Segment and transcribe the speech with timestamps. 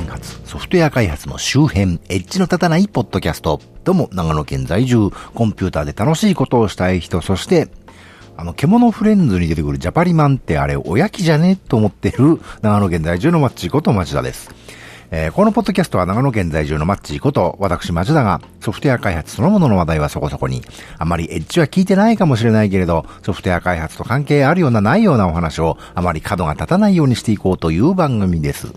[0.00, 3.60] 長野県発ソフトウェア開発の周辺、エッジの立たないポッドキャスト。
[3.84, 7.68] どうも、長野県在住、コンピューターで楽しいことをしたい人、そして、
[8.36, 11.56] あの、獣フレンズに出てくるジャパリマンってあれ、おやきじゃね？
[11.56, 14.50] と思ってる長野県在住のマッチーこと町田です。
[15.12, 20.62] えー、このポッドキャストは長野県在住のマッチーこと、私町田がソフトウェア開発そのものの話題はそこそこに、
[20.98, 28.68] あまりエッジは聞いてないかもしれないけれど、ソフトウェア開発と関係あるようなないようなお話をあまり角が立たないようにしていこうという番組です。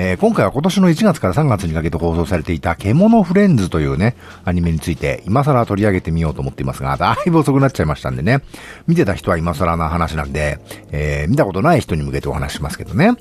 [0.00, 8.38] えー、今回は今年の1月から3月にかけて放送されていたけものフレンズというね、アニメについて今更取り上げてみようと思っていますが、だいぶ遅くなっちゃいましたんでね、
[8.86, 10.60] 見てた人は今更な話なんで、
[10.92, 13.16] えー、見たことない人に向けてお話しますけどね。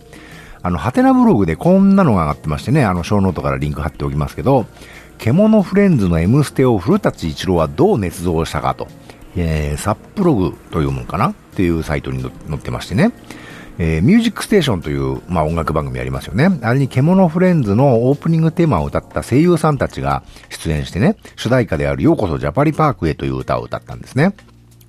[0.62, 4.68] あの、ハテナブログでこんなのが上がってましてね、あの、ショーノートからリンク貼っておきますけど、
[5.18, 8.88] けものフレンズの M ステを古舘伊知郎はどう捏造したかと、
[9.36, 11.30] えー、サップログというものかな？
[11.30, 13.12] っていうサイトに載ってましてね、
[13.80, 16.60] えー、ミュージックステーションという、まあ、音楽番組ありますよね。
[16.62, 24.34] あれに獣フレンズのオープニングテーマを歌った声優さんたちが出演してね、主題歌であるようこそジャパリパークへという歌を歌ったんですね。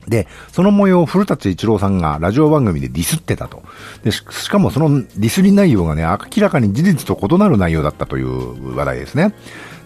[0.08, 3.62] で、その模様を古舘一郎さんがラジオ番組でディスってたと。
[4.02, 9.34] で、しかもそのディスり内容がね、明らかに事実と異なる内容だったという話題ですね。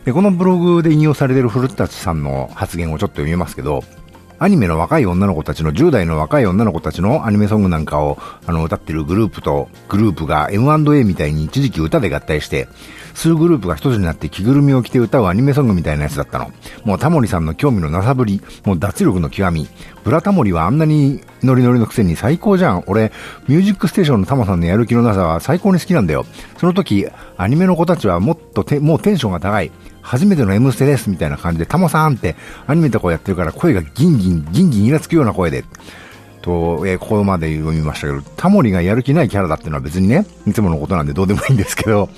[0.05, 3.85] で、このブログで引用されている古舘さんの発言をちょっと読みますけど、
[4.43, 12.67] アニメの若い女の子たちの10代の若い女の子たちのアニメソングなんかをあの歌ってるグループとグループが M&A みたいに一時期歌で合体して
[13.15, 16.53] 数グループが一つになって着ぐるみを着て歌うアニメソングみたいなやつだったの。
[16.85, 19.69] もうタモリさんの興味のなさぶり、もう脱力の極み。
[20.05, 22.85] ブラタモリはあんなにノリノリのくせに最高じゃん。
[22.87, 23.13] 俺、
[23.49, 26.27] ミュージックステーションのタモさんのやる気のなさは最高に好きなんだよ。
[26.59, 29.71] その時、アニメの子たちはもっとて、もうテンションが高い。
[30.03, 32.35] 初めての M ステですみたいな感じで、タモさんって
[32.67, 35.65] アニメとかやってるから声がギンギン、ギンギンイラつくような声で、
[36.43, 42.11] と、えー、ここまで読みましたけど、タモリがやる気ないキャラだっていうのは別にね、いつものことなんでどうでもいいんですけど、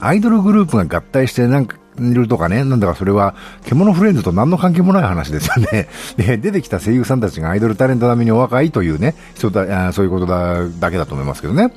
[0.00, 5.88] アイドルグループが合体してなんか、いるとかね、なんだかそれは、獣フレンズと何の関係もない話ですよね。
[6.16, 11.72] で、出てきた声優さんたちがアイドルタレント並みにお若いというね、人だ、そういうことだ、だけだと思いますけどね。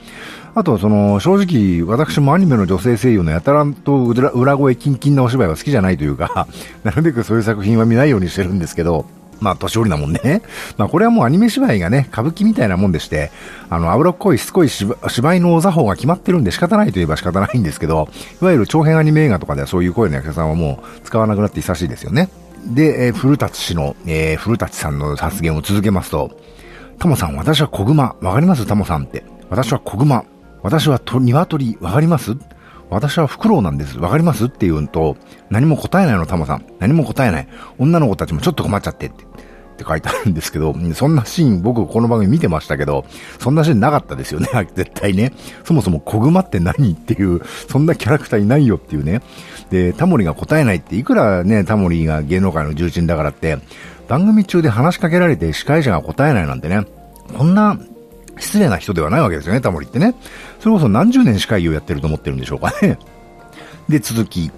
[0.54, 6.48] あと、その、正直、私もアニメの女性声優のやたらと裏声キンキンなお芝居は好きじゃないというか、
[6.84, 9.06] なるべくそういう作品は見ないようにしてるんですけど、
[9.42, 10.44] まあ、年寄りなもんね。
[10.78, 13.32] まあ、これはもうアニメ芝居がね、歌舞伎みたいなもんでして、
[13.70, 18.08] あの、脂っこいしつこい芝居の座法が決まってるんで仕方ないといえば仕方ないんですけど、
[18.42, 22.30] いわゆる長編アニメ映画とかではそういう声の役者さんはもう使わなくなって久しいですよね。
[22.68, 26.38] で、えー、古舘氏の、えー、古舘さんの発言を続けますと、
[27.00, 28.16] タモさん、私は小熊。
[28.22, 28.68] わかります？
[28.68, 29.24] タモさんって。
[29.50, 30.24] 私は小熊。
[30.62, 31.78] 私はと鶏。
[31.82, 32.38] わかります？
[32.92, 33.98] 私はフクロウなんです。
[33.98, 34.46] わかります？
[34.46, 35.18] って言うんと、
[35.50, 36.66] 何も答えないの、タモさん。
[36.80, 37.48] 何も答えない。
[37.80, 39.24] 女の子たちもちょっと困っちゃってって。
[39.24, 43.06] って書いてあるんですけど、そんなシーン僕この番組見てましたけど、
[43.40, 45.34] そんなシーンなかったですよね、 絶対ね。
[45.64, 49.22] そもそも小熊って何っていう、そんなキャラクターいないよっていうね。
[49.72, 53.58] で、タモリが答えないって、いくらね、タモリが芸能界の重鎮だからって、
[54.08, 56.86] 番組中で話しかけられて司会者が答えないなんてね、
[57.36, 57.80] こんな
[58.38, 60.16] 失礼な人ではないわけですよね、タモリってね。
[60.60, 62.98] それこそ何十年司会をやってると思ってるんでしょうかね。
[63.90, 64.52] で、続き。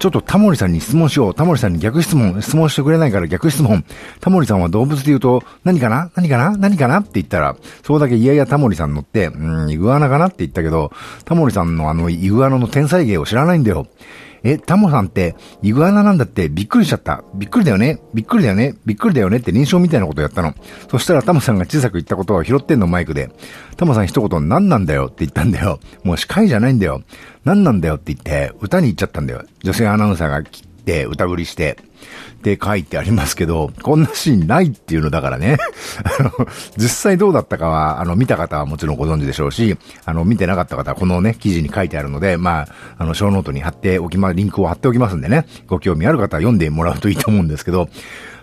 [0.00, 1.34] ちょっとタモリさんに質問しよう。
[1.34, 3.84] タモリさんに逆質問、質問してくれないから逆質問。
[4.20, 6.10] タモリさんは動物で言うと、何かな？
[6.16, 6.56] 何かな？
[6.56, 6.98] 何かな？
[6.98, 10.26] って言ったら、そうだけいやいやタモリさん乗って、うん、イグアナかな？
[10.26, 10.90] って言ったけど、
[11.24, 13.86] タモリさんのあのイグアナの天才芸を知らないんだよ。
[14.48, 17.24] え、タモさんって、イグアナなんだってびっくりしちゃった。
[17.34, 20.54] びっくりだよねびっくりだよねびっくりだよねって臨床みたいなことやったの。
[20.88, 23.30] そしたらタモさんが小さく言ったことを拾ってんのマイクで。
[23.76, 25.80] タモさん一言何なんだよって言ったんだよ。
[26.04, 27.02] もう司会じゃないんだよ。
[27.44, 29.42] 何なんだよって言って歌に行っちゃったんだよ。
[29.62, 31.76] 女性アナウンサーが聞て歌振りして。
[32.36, 35.56] って書いてありますけど、こんなシーンないっていうのだからね。
[36.20, 36.30] あの、
[36.76, 42.68] 実際どうだったかは、あの、見た方はもちろんご存知でしょうし、あの、見てなかった方はこのね、記事に書いてあるので、まあ、
[42.98, 47.88] あの、ショーノートに貼っておきま、リンクを貼っておきますんでね、ご興味ある方は読んでもらうといいと思うんですけど、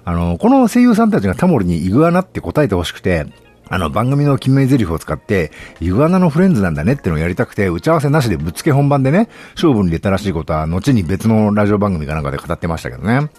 [0.03, 3.27] あの、この声優さんたちがタモリにイグアナって答えてほしくて、
[3.69, 13.29] あの、番組の決め台詞を使って、イグアナのフレンズなんだねってのをやりたくて、打ち合わせなしでぶっつけ本番でね、勝負に出たらしいことは、後に別のラジオ番組かなんかで語ってましたけどね。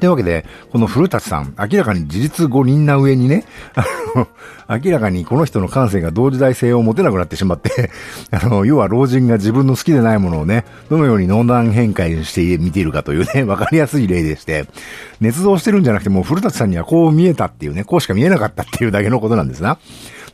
[0.00, 3.44] というわけで、この古舘さん、明らかに事実誤認な上にね、
[3.74, 3.84] あ
[4.16, 4.28] の、
[4.68, 7.90] 明らかにこの人の感性が同時代性を持てなくなってしまって
[8.30, 14.66] あの、要は老人が自分の好きでないものをね、どのように濃淡変換して見ているかというね、 わかりやすい例でして、
[15.20, 19.78] 捏造してるんじゃなくてもう古舘さんにはこう見えたっていうね、こうしか見えなかったっていうだけのことなんですな。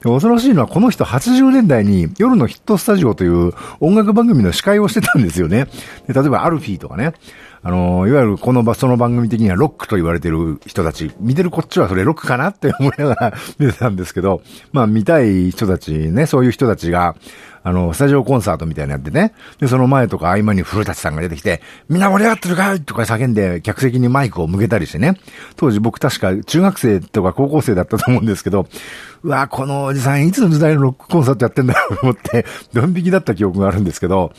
[0.03, 5.67] 恐ろしいのはこの人80年代に夜のヒットスタジオという音楽番組の司会をしてたんですよね。
[6.09, 7.13] 例えばアルフィーとかね。
[7.63, 14.43] あの、いわゆるこの場その番組的にはロックと言われてる人たち、見てるこっちはそれロックかなって思いながら見てたんですけど、
[14.73, 17.17] まあ見たい人たちね、そういう人たちが、
[17.63, 19.35] あの、スタジオコンサートみたいなやってね。
[19.59, 21.61] で、その前とか合間に古舘さんが出てきて、
[21.91, 25.19] みんな盛り上がってるかいとか叫んで、客席にマイクを向けたりしてね。
[25.57, 28.67] 当時僕確か中学生とか高校生だったと思うんですけど、
[29.23, 34.33] うわ、このおじさんいつの時代のロックコンサートやってんだろうと思って、ドン引きだった記憶があるんですけど、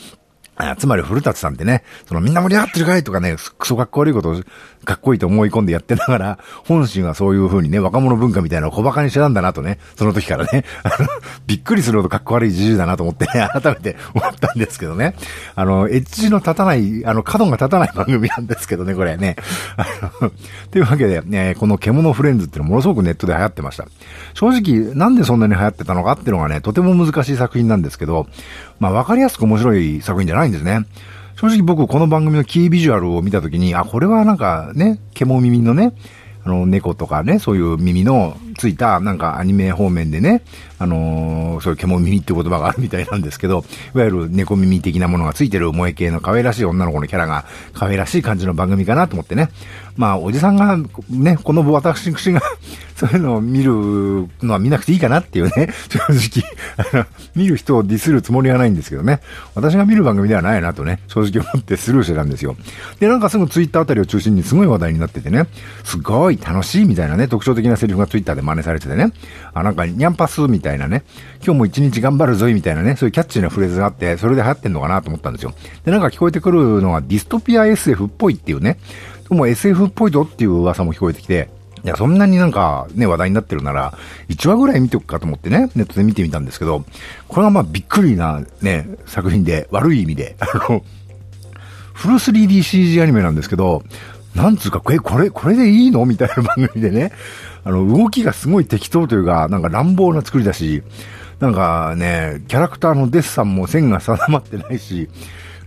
[0.77, 4.41] つまり古舘さんってね、そのみんな盛り上がってるかいとかね、クソかっこ悪いことを
[4.85, 11.07] かっこいいと思い込んでやってながら、本心はそういう風にね、若者文化みたいなのを小馬鹿にしてたんだなとね、その時からね、あの、
[11.45, 15.15] びっくりするほどかっこ悪いじじいだなと思ってね、改めて思ったんですけどね。
[15.55, 19.35] あの、エッジの立たない、あの、角が立たない番組なんですけどね、これね。
[19.77, 19.85] あ
[20.21, 20.31] の、
[20.71, 23.85] というわけで、ね、この獣フレンズっていうのものすごくネットで流行ってました。
[24.33, 28.27] 正直、なんでそんなに流行ってたのかっていうのがね、とても難しい作品なんですけど、
[28.81, 30.87] まあ、わかりやすく面白い作品じゃないんですね。
[31.35, 35.93] 正直僕この番組のキービジュアルを見たときに、あ、これはなんかね、獣耳のね、
[36.43, 40.43] あの、猫とかね、そういう耳のついた、なんかアニメ方面でね、
[40.79, 43.63] あのー、そういう獣耳って言葉があるみたいなんですけど、
[43.93, 49.49] いわゆる猫耳的なものがついてる萌え系の可愛らしい女の子のキャラが可愛らしい感じの番組かなと思ってね。
[49.97, 50.77] まあ、おじさんが、
[51.09, 52.19] ね、この私が
[52.95, 53.71] そういうのを見る
[54.41, 55.99] のは見なくていいかなっていうね、正
[56.43, 57.05] 直、あの、
[57.35, 59.21] 見る人をディスるつもりはないんですけどね、
[59.55, 62.55] 私が見る番組ではないなとね、正直思ってスルーしてたんですよ。
[62.99, 65.47] で、なんかすぐツイッターあたりを中心にすごい話題になっててね、
[65.83, 69.11] すごい楽しいみたいなね、特徴的なセリフがツイッターで真似されててね、
[69.53, 71.03] あ、なんかニャンパスみたいなね、
[71.43, 75.53] 今日も一日頑張るぞいみたいなね、そういうキャッチーなフレーズがあって、それで流行ってんのかなと思ったんですよ。
[75.85, 78.77] で、なんか聞こえてくるのはディストピア SF っぽいっていうね、
[79.29, 81.49] もう SF っぽいぞっていう噂も聞こえてきて、
[81.83, 83.97] いや、そんなになんかね、話題になってるなら、
[84.29, 86.85] 1話ぐらい見ておくかと思ってね、ネットで見てみたんですけど、
[87.27, 90.83] これはまあびっくりなね、作品で、悪い意味で、あの、
[91.93, 93.83] フル 3DCG アニメなんですけど、
[94.35, 96.05] なんつうか、え、これ、これでいいの？
[96.05, 97.11] みたいな番組でね、
[97.65, 100.83] あの、動きがすごい適当というか、なんか乱暴な作りだし、
[101.39, 105.09] なんかね、キャラクターのデッサンも線が定まってないし、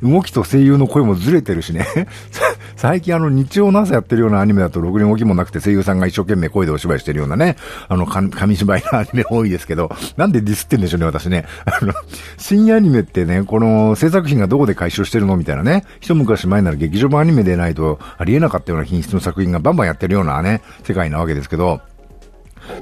[0.03, 1.87] 動きと声優の声もずれてるしね。
[2.77, 7.57] 最近あの日曜の朝やってるようなアニメだとろくに動きもなくて声優さんが一生懸命声でお芝居してるようなね、
[7.89, 11.47] あの紙芝居のアニメ多いですけど、なんでディスってんでしょうね、私ね。
[11.65, 11.93] あの、
[12.37, 21.81] 深夜アニメってね、この制作費がどこで回収してるのみたいなね、一昔前なら劇場版アニメでないとありえなかったような品質の作品がバンバンやってるようなね、世界なわけですけど、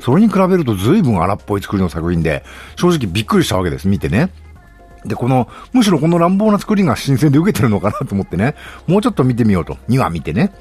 [0.01, 2.45] それに比べると随分荒っぽい作りの作品で、
[2.77, 4.31] 正直びっくりしたわけです、見てね。
[5.05, 8.55] で、この、むしろこの乱暴な作りが新鮮で受けてるのかなと思ってね、
[8.87, 9.77] もうちょっと見てみようと。
[9.89, 10.53] 2話見てね。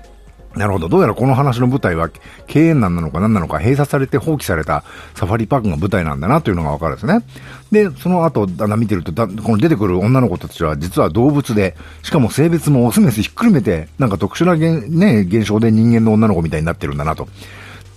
[0.55, 0.89] なるほど。
[0.89, 2.09] どうやらこの話の舞台は
[2.47, 4.83] 経営難なのか何なのか閉鎖されて放棄された
[5.15, 7.23] サファリパークが舞台なんだなというのがわかるんですね。
[7.71, 17.29] で、その後、だんだん見てるとだ、この出てくる女の子たちは実は動物で、しかも性別もオスメスひっくるめて、なんか特殊な現,、ね、現象で人間の女の子みたいになってるんだなと。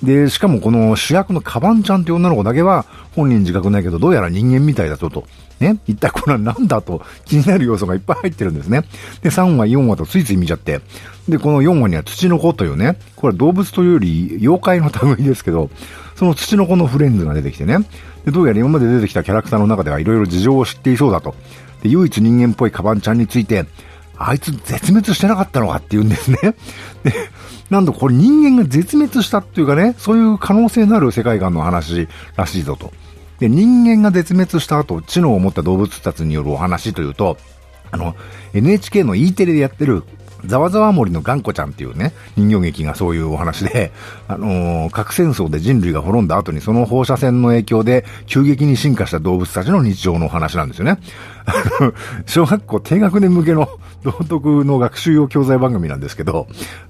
[0.04, 2.84] で、しかもこの主役のカバンちゃんっていう女の子だけは
[3.16, 5.24] 本人自覚ないけど、どうやら人間みたいだぞと。
[5.60, 8.82] ね、一体これは何だと気になる要素がいっぱい入ってるんですね。
[9.22, 10.80] で、3話、4話とついつい見ちゃって。
[11.28, 15.70] で、この4話には土の子というね、これは動物というより妖怪の類ですけど、
[16.16, 17.78] その土の子のフレンズが出てきてね。
[18.24, 21.34] で、どうやら今まで出てきたキャラクターの中ではいろいろ事情を知っていそうだと。
[21.82, 23.66] で、唯一人間っぽいカバンちゃんについて、
[24.16, 26.38] あいつ絶滅してなかったのかって言うんですね。
[27.02, 27.12] で、
[27.70, 32.92] なんとこれ人間が絶滅したっていうかね、そういう可能性のある世界観の話らしいぞと。
[33.38, 37.36] で、人間が絶滅した後、知能を持った動物たちによるお話というと、
[37.90, 38.16] あの、
[38.52, 40.04] NHK の E テレでやってる、
[40.46, 43.92] ざわざわ森の頑固ちゃんっていうね、人形劇がそういうお話で、
[44.28, 50.98] あのー、核戦争で人類が滅んだ後にその放射線の影響で急激に進化した動物たちの日常のお話なんですよね。
[52.26, 53.68] 小学校低学年向けの
[54.02, 56.46] 道徳の学習用教材番組なんですけど、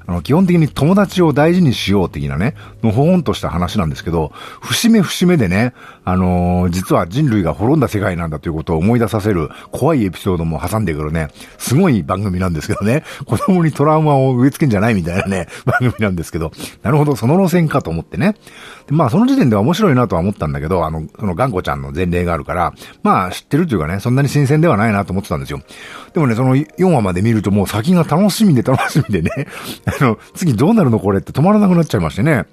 [0.07, 5.73] あの、基本的に友達を大事にしよう的なね、のほほんとした話なんですけど、節目節目でね、
[6.05, 18.35] あのー、実は人類が滅んだ世界なんだということを思い出させる怖いエピソードも挟んでくるね、すごい番組なんですけどね、子供にトラウマを植え付けんじゃないみたいなね、 番組なんですけど、なるほど、その路線かと思ってね。
[18.87, 25.61] でまあ、その時点では面白いなとは思ったんだけど、あの、その頑固ちゃんの前例があるから、まあ、知ってるというかね、そんなに新鮮ではないなと思ってたんですよ。
[26.15, 29.49] でもね、その4話まで見るともう先が楽しみで楽しみでね、
[30.01, 32.45] あの、次どうなるのこれって止まらなくなっちゃいましてね。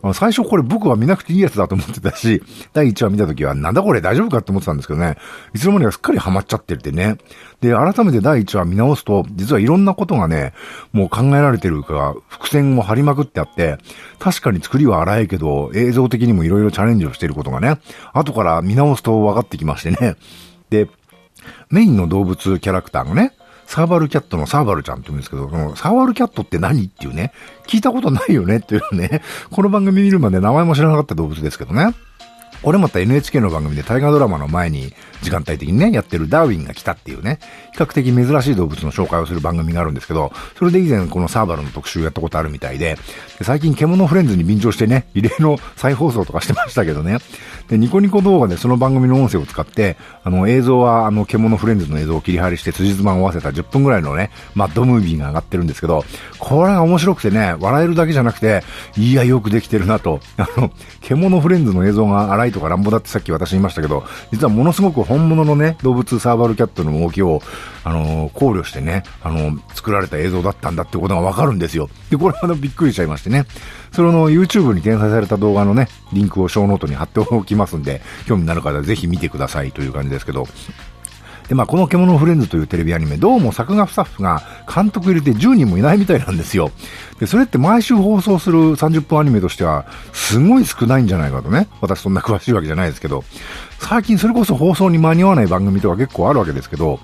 [0.00, 2.40] あの最初これ僕は見なくていいやつだと思ってたし、
[2.72, 5.16] 第1話見た時はなんだこれ大丈夫かって思ってたんですけどね、
[5.52, 7.16] いつの間にかすっかりハマっちゃってるってね。
[7.60, 10.52] で、改めて第1話見直すと、実はいろんなことがね、
[10.92, 13.78] もう考えられてるから、伏線も張りまくってあって、
[14.20, 17.78] 確かに作りは荒いけど、映像的にもいろいろチャレンジをしていることがね、
[18.12, 20.14] 後から見直すと分かってきましてね。
[20.70, 20.86] で、
[21.70, 23.32] メインの動物キャラクターがね、
[23.66, 27.32] サーバルキャットのサーバルちゃんって言うんですけど、そのサーバルキャットって何っていうね、
[27.66, 31.94] 聞いたことないよねっていうね、この番組見るまで名前も知らなかった動物ですけどね。
[32.62, 37.38] これまた NHK の番組で大河ドラマの前に時間帯的にね、やってるダーウィンが来たっていうね、
[37.72, 42.96] 比較的珍しい動物の紹介をする番組があるんですけど、それで以前このサーバルの特集やったことあるみたいで、
[43.38, 47.18] で最近獣フレンズに便乗してね、異例の再放送とかしてましたけどね、
[47.68, 56.04] で、ニコニコ動画でその番組の音声を使って、あの映像はあの獣フレンズの映像を切り張りして辻褄を合わせた10分ぐらいのね、マッドムービーが上がってるんですけど、
[56.38, 58.62] これが面白くてね、笑えるだけじゃなくて、
[58.96, 60.70] いや、よくできてるなと、あの、
[61.02, 67.40] 獣フレンズの映像が荒いとか乱暴だってさっき私言いましたけど、実はものすごく本物のね、動物サーバルキャットの動きを、
[67.84, 71.88] あのー、考慮してね、あのー、作られた映像だったんだってことがわかるんですよ。
[72.10, 73.46] で、これは、びっくりしちゃいましてね。
[73.92, 80.46] それの YouTube に掲載された動画のね、リンクをショーノートに貼っておきますんで、興味のある方はぜひ見てくださいという感じですけど、
[81.48, 86.70] で、まあ、この獣フレンズというテレビアニメ、どうも作画スタッフが監督入れて10人もいないみたいなんですよ。
[87.18, 91.68] で、それって毎週放送する30分アニメとしては、すごい少ないんじゃないかとね。
[91.80, 93.24] 私そんな詳しいわけじゃないですけど、
[93.78, 97.00] 最近それこそ放送に間に合わない番組とか結構あるわけですけど、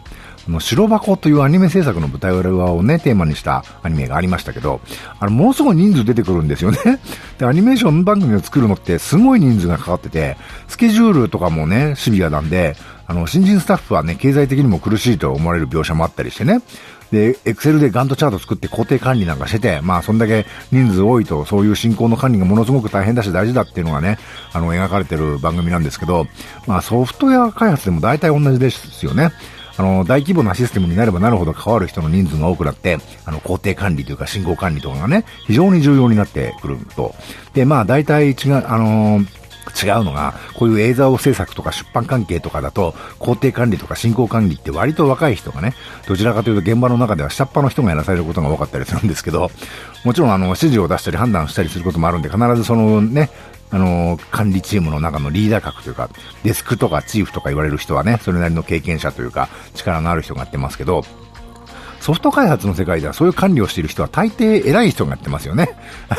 [0.46, 4.80] あの、白箱というアニメ制作の舞台裏をね、テーマにしたアニメがありましたけど、
[5.18, 6.78] あの、ものすごい人数出てくるんですよね。
[7.38, 10.36] で、アニメーション番組を作るのってすごい人数がかかってて、
[10.68, 16.62] スケジュールとかもね、シビアなんで、あの、新人スタッフはね、経済的にも苦しいと思われる描写もあったりしてね。
[17.12, 24.18] で、エクセルでガントチャート作って工程管理なんかしてて、まあそんだけ人数多いとそういう進行の管理がものすごく大変だし大事だっていうのがね、
[24.52, 26.26] あの描かれてる番組なんですけど、
[26.66, 29.30] まあソフトウェア開発でも大体同じですよね。
[29.76, 37.14] あの、大規模なシステムになればなるほど関わる人の人数が多くなって、あの、工程管理というか進行管理とかがね、非常に重要になってくると。
[37.54, 39.43] で、まあ大体違う、あのー
[39.82, 45.74] 違うのが、こういう映像制作とか出版関係とかだと、工程管理とか進行管理って割と若い人がね、
[46.06, 49.50] どちらかというと現場の中では下っ端の人がやらされることが多かったりするんですけど、
[50.04, 53.30] もちろんあの、指示を出したり判断したりすることもあるんで、必ずそのね、
[53.70, 56.08] あの、管理チームの中のリーダー格というか、
[56.44, 61.02] デスクとかチーフとか言われる人はね、それなりの経験者というか、力のある人がやってますけど、
[62.04, 65.70] ソフト開発の世界ではそういう管理をしている人は大抵偉い人がやってますよね。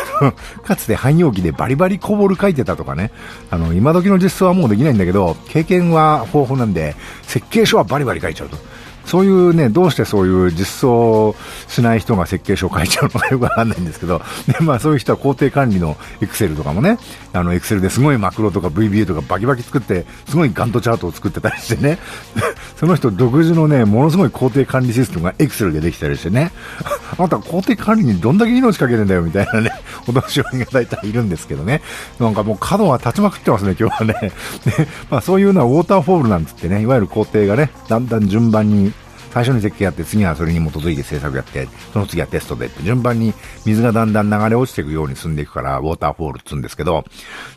[0.65, 3.11] かつて汎用機でバリバリコボル書いてたとかね。
[3.51, 8.57] あの、今時の実装はもうできないんだけど、経験は豊富なんで、設計書はバリバリ書いちゃうと。
[9.05, 11.35] そういうね、どうしてそういう実装
[11.67, 16.97] しない人が設計書を書いちゃうのかよくわかんないんですけど、 で、まあそういう人は工程管理のエクセルとかもね、
[17.33, 21.99] あのエクセルですごいマクロとか VBA とかバキバキ作って、すごいガントチャートを作ってたりしてね、
[22.77, 26.51] その人独自のね、ものすごい工程管理システムがエクセルでできたりしてね、
[27.17, 29.71] あなた工程管理にどんだけ命かけてんだよみたいなね、
[30.07, 31.81] お年寄りが大体いるんですけどね、
[32.19, 34.31] なんかもう角が立ちまくってますね、今日はね。
[34.65, 38.93] で、まあそういうのはウォーターフォールなんつってね、いわゆる工程がね、だんだん順番に
[39.35, 43.33] 最初に設計やって、次はそれに基づいて制作やって、その次はテストでって、順番に
[43.65, 47.03] 水がだんだん流れ落ちていくように進んでいくから、ウォーターフォールって言うんですけど、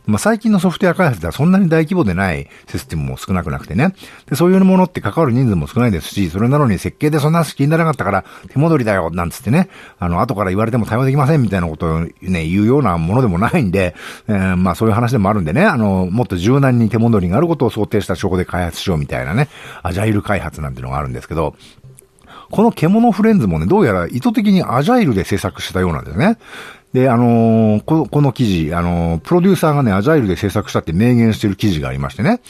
[0.04, 3.94] まあ、最近のソフトウェア開発ではそんなに大規模でないシステムも少なくなくてね。
[4.28, 9.68] で、そういうものって関わる人数も少ないですし、それなのに設計でそんな好きにならなかったから手戻りだよ、なんつってね、
[10.00, 13.94] あの、後から言われても対応できませんみたいなことをね、言うようなものでもないんで、
[14.26, 19.48] えー、まあそういう話でもあるんでね、あの、もっと柔軟に手戻りがあることを想定した証拠で開発しようみたいなね、
[19.84, 21.54] アジャイル開発なんてのがあるんですけど、
[22.50, 26.38] この獣フレンズもね、どうやら意図的にアジャイルで制作したようなんですね。
[26.92, 32.40] で、あのー、この、この記事、あのー、プロデューサーがね、アジャイルで制作したって明言してる記事がありましてね。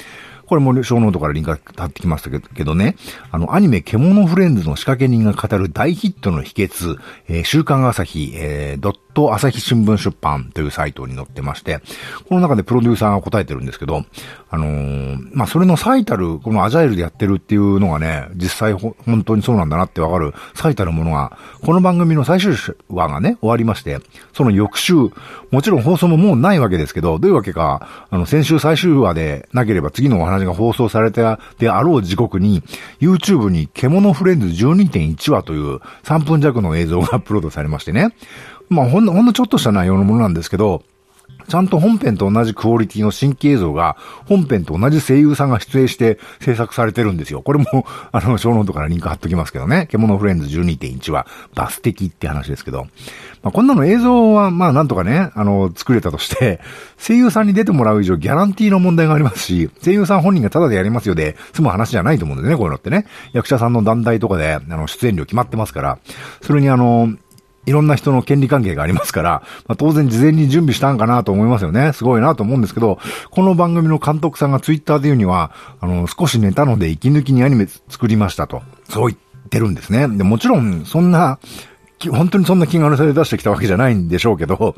[0.48, 2.96] これもショーノートからリンク貼っときましたけどね、
[3.30, 6.96] あの、アニメ、けものフレンズの仕掛け人が語る大ヒットの秘訣、
[7.28, 8.80] えー、週刊朝日、えー、
[9.18, 11.80] ドット朝日新聞出版というサイトに載ってまして、
[12.28, 14.04] この中でプロデューサーが答えてるんですけど、
[14.50, 22.54] あのー、まあ、それの最たる、このアジャイルでやってるっていうのがね、実際本当にそうなんだなってわかる最たるものが、この番組の最終
[22.88, 23.98] 話がね、終わりまして、
[24.32, 32.62] その翌週、もちろん放送ももうないわけですけど、どういうわけか、あの、先週最終話でなければ次のお話が放送されたであろう時刻に、
[33.00, 38.14] YouTube にけものフレンズ12.1話という3分弱の映像がア ップロードされましてね。
[38.68, 40.82] まあ、ほんの、ほんのちょっとした内容のものなんですけど、
[41.48, 43.96] ちゃんと本編と同じクオリティの新規映像が、
[44.26, 47.40] 本編と同じ声優さんが出演して制作されてるんですよ。
[47.40, 49.88] これも、 あの、ショーノートからリンク貼っときますけどね。
[49.90, 52.87] けものフレンズ12.1はバス的って話ですけど。
[53.42, 56.60] まあ、こんなの映像は、まあ、なんとかね、あの、作れたとして、
[56.98, 63.06] 声優さんに出てもらう以上ギャランティーの問題がありますし、声優さん本人がタダでやりますよで、済む話じゃないと思うんですね、こういうのってね。
[63.32, 65.98] 役者さんの団体とかで、あの、出演料決まってますから、
[66.42, 67.10] それにあの、
[67.68, 71.92] いろんな人の権利関係がありますから、まあ、当然事前に準備したんかなと思いますよね。
[71.92, 72.98] すごいなと思うんですけど、
[73.30, 78.62] この番組の監督さんがツイッターで言うには、あの、少し寝たので息抜きにアニメ作りましたと。
[78.88, 80.08] そう言ってるんですね。
[80.08, 81.38] で、もちろん、そんな、
[82.10, 84.75] 本当にそんな気軽さで出してきたわけじゃないんでしょうけど、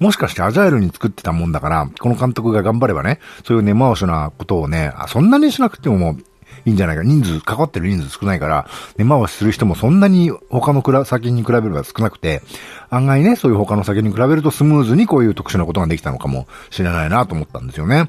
[0.00, 6.16] もしかしてアジャイルに作ってたもんだから、この監督が頑張ればね、そういう根回しなことをね、そんなにしなくても
[6.64, 7.02] いいんじゃないか。
[7.02, 8.66] 人数、かかってる人数少ないから、
[8.96, 12.42] 根回しする人もそんなに他の先に比べれば少なくて、
[12.90, 18.08] 案外ね、そういう他の先に比べるとスムーズにこういう特殊なことができたのかもしれないなと思ったんですよね。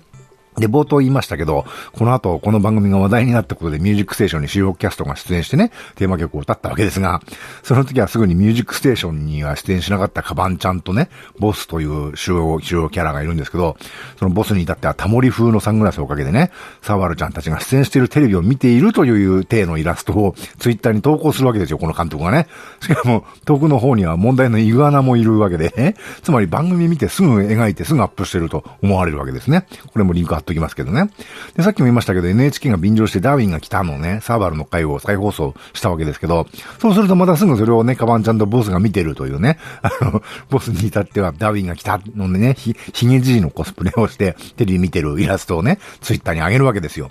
[0.58, 7.22] で、冒頭言いましたけど、この後、この番組が話題になったことで、ミュージックステーションに主要キャストが出演してね、テーマ曲を歌ったわけですが、
[7.64, 13.78] その時はすぐにミュージックステーションには出演しなかったカバンちゃんとね、ボスという主要、主要キャラがいるんですけど、
[14.18, 22.48] そのボスに至ってはタモリ風のサングラスをかけてね、サワルちゃんたちが出演しているテレビを見ているという体のイラストをツイッターに投稿するわけですよ、この監督がね。
[22.80, 29.66] しかも、遠くの方には問題のイグアナもいるわけで、つまり番組見てすぐ描いてすぐアップしてると思われるわけですね。
[29.92, 31.10] これもリンクっときますけどね。
[31.56, 36.48] で、さっきも言いましたけど、NHK が便乗してダーウィンが来たのね、サーバルの回を再放送したわけですけど、
[36.80, 47.10] そうするとまたすぐそれをね、カバンちゃんとボスが見てるというね、 あの、ボスに至ってはダーウィンが来たのでね、ひ、ヒゲじいのコスプレをして、テレビ見てるイラストをね、ツイッターに上げるわけですよ。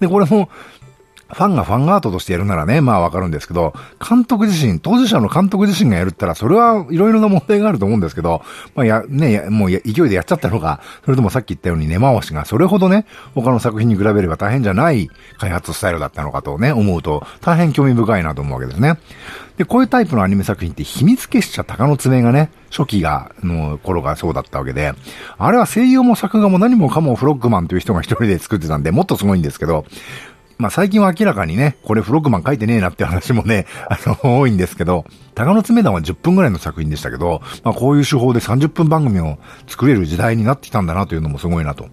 [0.00, 0.50] で、これも、
[1.32, 3.72] ファンがファンアートとしてやるならね、まあわかるんですけど、
[4.06, 8.42] 監督自身、当事者の監督自身がやるったら、それはいろいろな問題があると思うんですけど、
[8.74, 15.08] まあや、ね、もう勢いでやっちゃったのか、それともさっき言ったように根回しがそれほどね、他の作品に比べれば大変じゃない
[15.38, 18.98] 開発スタイルだったのかとね、思うと、大変興味深いなと思うわけですね。
[19.56, 24.94] で、こういうタイプのアニメ作品って秘密結社鷹の爪がね、初期が、の頃がそうだったわけで、
[25.38, 29.84] あれは声優も作画も何もかもフロッグマンという人が一人で作ってたんで、もっとすごいんですけど、
[30.62, 35.04] まあ最近は明らかにね、これフロッグマン書いてねえなって話もね、 あの、多いんですけど、
[35.34, 41.88] 鷹の爪団は10分ぐらいの作品でしたけど、まあこういう手法で30分番組を作れる時代になってきたんだなというのもすごいなと。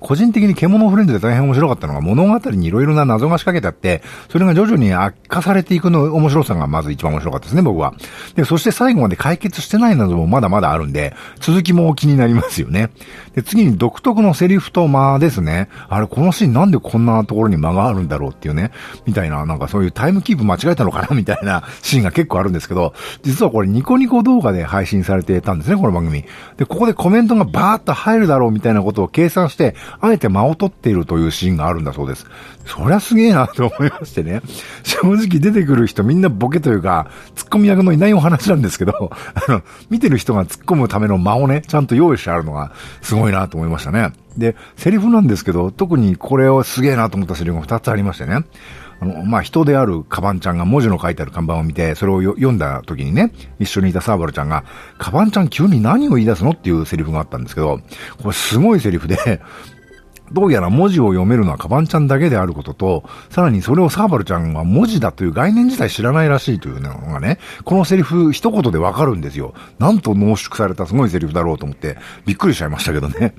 [0.00, 7.94] 個人的に獣フレンズで大変面白かったのが物語に色々な謎が仕掛けてあって、それが徐々に悪化されていくの面白さがまず一番面白かったですね、僕は。
[8.34, 12.90] で、そして最後まで解決してない謎もまだまだあるんで、続きも気になりますよね。
[13.36, 15.68] で、次に独特のセリフと間ですね。
[15.90, 18.72] あれ、このシーンなんでこんなところに間があるんだろうっていうね、
[19.04, 21.08] みたいな、なんかそういうタイムキープ間違えたのかな？
[21.14, 26.24] みたいなシーンが結構あるんですけど、実はこれニコニコ動画で配信されてたんですね、この番組。
[26.56, 32.26] で、ここでコメントがバーッと入るだろうみたいなことを計算して、あえて間を取っているというシーンがあるんだそうです。
[32.66, 34.42] そりゃすげえなと思いましてね。
[34.82, 42.72] 正直出てくる人みんなボケというか、突っ込み役のいないお話なんですけど、 あの、見てる人が突っ込むための間をね、ちゃんと用意してあるのが
[43.02, 44.12] すごいいなと思いましたね。
[44.36, 48.44] で、セリフなんですけど、特にこれをすげえなと思ったセリフが2つありましてね。
[49.00, 54.64] あの、まあ、人であるカバンちゃんが文字の書いてある看板を見て、それを読んだ時にね、一緒にいたサーバルちゃんが、
[54.98, 56.50] カバンちゃん急に何を言い出すの？
[56.52, 57.80] っていうセリフがあったんですけど、
[58.22, 59.16] これすごいセリフで、
[60.32, 69.54] どうやら文字を読めるのはカバンちゃんだけであることと、さらにそれをサーバルちゃんは文字だという概念自体知らないらしいというのがね、このセリフ一言でわかるんですよ。
[69.78, 73.34] なんと濃縮されたすごいセリフだろうと思って、びっくりしちゃいましたけどね。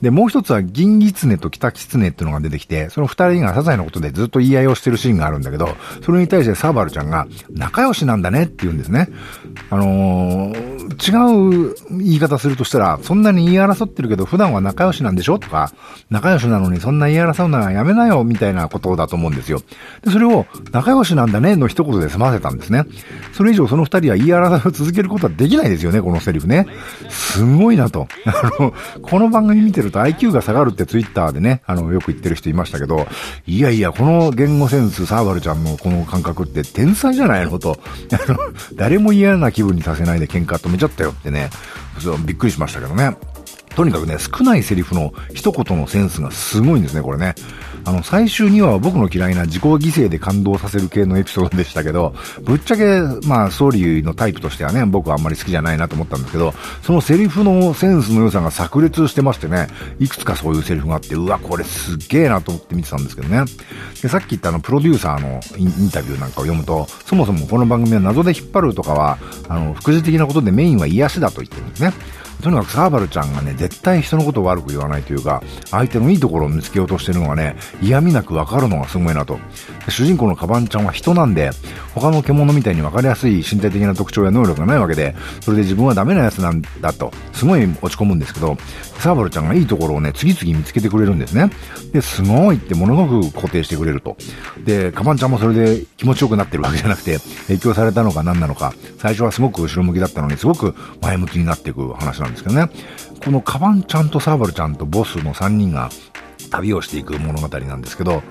[0.00, 5.68] で、もう一つは銀狐と北狐っていうのが出てきて、その二人が些細なことでずっと言い合いをしてるシーンがあるんだけど、
[6.04, 9.08] それに対してサーバルちゃんが、仲良しなんだねって言うんですね。
[9.70, 15.72] あのー、違う言い方するとしたら、そんなに言い争ってるけど、普段は仲良しなんでしょとか、
[16.10, 19.60] 仲良しなのにそんな言い争うのはやめなよ、みたいなことだと思うんですよ。
[20.04, 22.84] で、それを、仲良しなんだね、の一言で済ませたんですね。
[23.32, 26.66] それ以上その二人は言い争いを続けることはできないですよね、このセリフね。
[27.08, 28.06] すごいなと。
[28.26, 33.06] あの、この番組見てるると IQ が下がるってツイッターでね、あの、よく言ってる人いましたけど、
[33.46, 37.78] いやいや、この言語センス、サーバルちゃんのこの感覚って天才じゃないのと、
[38.12, 38.38] あの、
[38.74, 41.50] 誰も嫌な気分にさせないで喧嘩止めちゃったよってね、
[42.24, 43.16] びっくりしましたけどね。
[43.74, 47.34] とにかくね、少ないセリフの一言のセンスがすごいんですね、これね。
[47.84, 63.44] あの、最終には僕の嫌いな自己犠牲で感動させる系のエピソードでしたけど、ぶっちゃけ、まあ、ストーリーのタイプとしてはね、僕はあんまり好きじゃないなと思ったんですけど、そのセリフのセンスの良さが炸裂してましてね、いくつかそういうセリフがあって、うわ、これすっげえなと思って見てたんですけどね。
[64.02, 71.92] で、さっき言ったあの、プロデューサーのインタビューなんかを読むと、そもそもこの番組は謎で引っ張るとかは、あの、副次的なことでメインは癒しだと言ってるんですね。
[72.42, 79.38] とにかくサーバルちゃんがね、絶対人のことを悪く言わないというか、相手のいいところを見つけようとしてるのがね、嫌味なくわかるのがすごいなと。
[79.88, 81.50] 主人公のカバンちゃんは人なんで、
[81.94, 88.56] 他の獣みたいに分かりやすい身体的な特徴や能力がないわけで、それで自分はダメなやつなんだと、すごい落ち込むんですけど、
[88.98, 91.50] サーバルちゃんがいいところをね、次々見つけてくれるんですね。
[91.92, 94.16] で、すごいってものすごく固定してくれると。
[94.64, 102.68] で、カバンちゃんもそれで気持ちよくなってるわけじゃなくて、影響されたのか何なのか、最初はすごく後ろ向きだったのに、すごく前向きになっていく話なんですけどね。
[103.24, 105.90] このカバンちゃんとサーバルちゃんとボスの3人が
[106.50, 108.22] 旅をしていく物語なんですけど、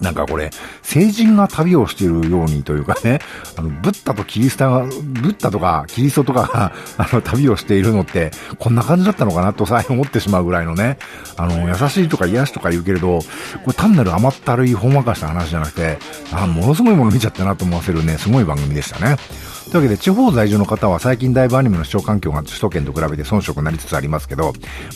[0.00, 0.50] なんかこれ、
[0.82, 3.18] 聖人が旅をしているようにというかね、
[3.56, 4.90] あの、ブッダとキリストが、ブ
[5.30, 10.98] ッダとかキリストとかが、 あの、旅をしているのって、こんな感じだったのかなと さえ思ってしまうぐらいのね、
[11.36, 13.24] あの、優しいとか癒しとか言うけれど、こ
[13.68, 15.98] れ単なる甘ったるいほんわかした話じゃなくて、
[16.32, 19.16] あ、ものすごいもの見ちゃったなと思わせるね、すごい番組でしたね。
[19.68, 24.54] というわけで、地方在住の方は最近だいぶアニメの視聴環境が首都圏と比べて遜色になりつつありますけど、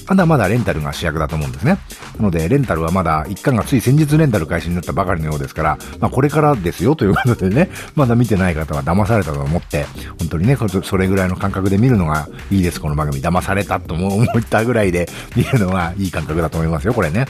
[0.09, 1.77] まだまだレンタルが主役だと思うんですね。
[2.17, 9.87] なので、レンタルはまだ一巻がつい先日レンタル開始になったばかりのようですから、まあこれからですよということでね、 まだ見てない方は騙されたと思って、
[10.19, 13.23] 本当にね、それぐらいの感覚で見るのがいいです、この番組。
[13.23, 17.27] 騙されたと思ったぐらいで 見るのがいい感覚だと思いますよ、これね。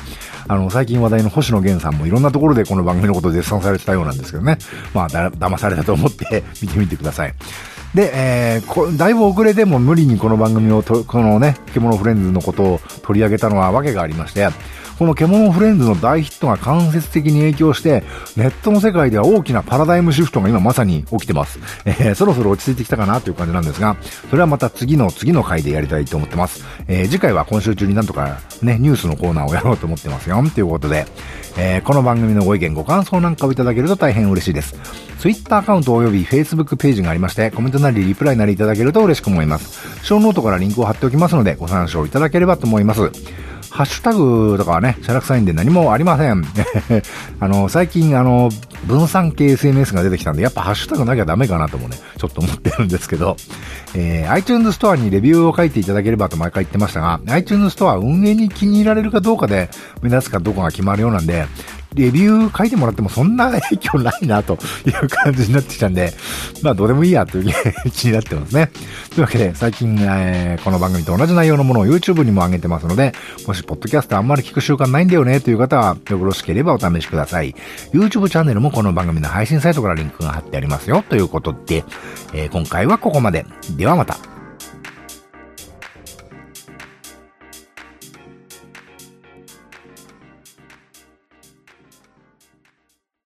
[0.48, 4.58] あの、最近話題の星野源さんもいろんなところでこの番組のことを絶賛されてたようなんですけどね。
[4.94, 7.34] まあ、だ、騙されたと思って 見てみてください。
[7.94, 14.48] で、えー、こだいぶ遅れても無理にこの番組をと、このね、獣フレンズのことを取り上げたのは訳がありまして、
[14.98, 18.02] この獣フレンズの大ヒットが間接的に影響して、
[18.36, 21.58] ネットの世界では大きなパラダイムシフトが今まさに起きてます。
[21.84, 23.96] えー、そろそろ落ち着いてきたかなという感じなんですが、
[24.30, 26.64] それはまた次の次の回でやりたいと思ってます。
[26.88, 30.42] えー、次回は今週中になんとかね、ニュースのコーナーをやろうと思ってますよ。
[30.54, 31.06] ということで、
[31.56, 34.74] えー、この番組のご意見、ご感想なんかをいただけると大変嬉しいです。
[35.18, 40.04] Twitter アカウント及び Facebook ページがありまして、コメントなりリプライなりいただけると嬉しく思います。
[40.04, 43.10] ショーノートからリンクを貼っておきますので、ご参照いただければと思います。
[43.72, 46.44] ハッシュタグとかはね、シャラクサインで何もありません。
[47.40, 48.50] あの、最近、あの、
[48.84, 53.38] 分散系 SNS が出てきたんで、やっぱハッシュタグなきゃダメかなともね、ちょっと思ってるんですけど、
[53.94, 59.70] えー、iTunes Store にレビューを書いていただければと毎回言ってましたが、iTunes ストア運営に気に入られるかどうかで
[60.02, 61.46] 目立つかどうかが決まるようなんで、
[61.94, 64.54] レビュー書いてもらってもそんな影響ないなと
[64.86, 66.12] いう感じになってきたんで、
[66.62, 67.54] まあどうでもいいやという
[67.92, 68.70] 気になってますね。
[69.10, 73.12] というわけで最近、えー、この番組と同じ内容のものを YouTube にも上げてますので、
[73.46, 77.54] もしポッドキャストあんまり聞く習慣ないんだよねという方はよろしければお試しください。
[77.92, 81.84] YouTube チャンネルもこの番組の配信サイトからリンクが貼ってありますよということで、
[82.32, 83.44] えー、今回はここまで。
[83.76, 84.31] ではまた。